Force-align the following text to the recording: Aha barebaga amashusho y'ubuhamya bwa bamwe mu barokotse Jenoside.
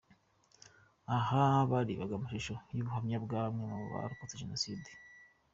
Aha 1.17 1.43
barebaga 1.69 2.13
amashusho 2.15 2.55
y'ubuhamya 2.75 3.17
bwa 3.23 3.41
bamwe 3.45 3.63
mu 3.71 3.77
barokotse 3.93 4.39
Jenoside. 4.41 4.89